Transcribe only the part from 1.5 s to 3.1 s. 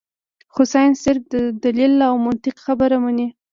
دليل او منطق خبره